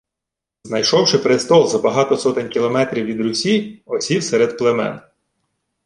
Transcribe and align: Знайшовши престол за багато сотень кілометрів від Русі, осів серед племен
Знайшовши 0.63 1.19
престол 1.23 1.67
за 1.67 1.79
багато 1.79 2.17
сотень 2.17 2.49
кілометрів 2.49 3.05
від 3.05 3.21
Русі, 3.21 3.81
осів 3.85 4.23
серед 4.23 4.57
племен 4.57 4.99